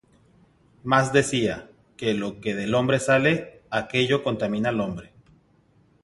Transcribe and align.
Mas 0.83 1.13
decía, 1.13 1.69
que 1.95 2.15
lo 2.15 2.41
que 2.41 2.55
del 2.55 2.73
hombre 2.73 2.97
sale, 2.97 3.61
aquello 3.69 4.23
contamina 4.23 4.69
al 4.69 4.81
hombre. 4.81 5.13